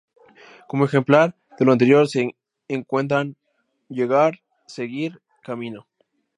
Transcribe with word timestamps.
Como 0.67 0.85
ejemplo 0.85 1.27
de 1.59 1.63
lo 1.63 1.73
anterior 1.73 2.07
se 2.07 2.33
encuentran: 2.67 3.35
达, 3.35 3.35
‘llegar’; 3.95 4.31
辿, 4.33 4.41
‘seguir’; 4.65 5.11
道, 5.13 5.21
‘camino’. 5.43 5.85